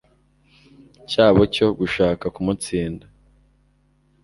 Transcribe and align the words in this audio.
cyabo 1.09 1.41
cyo 1.55 1.67
gushaka 1.79 2.25
kumutsinda 2.35 3.05